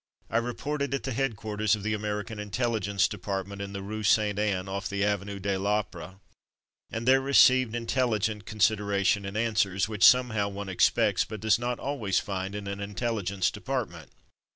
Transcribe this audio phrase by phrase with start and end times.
[0.31, 4.01] I reported at the head quarters of the American Intelligence De partment in the Rue
[4.01, 4.39] St.
[4.39, 6.19] Anne, off the Avenue de rOpera,
[6.89, 10.91] and there received intelligent con sideration and answers, which >^^^^ y somehow one ex ^^Si
[10.93, 14.09] ^^ pects but does ^^l//^ not always find f£ inanlntelligence u Department.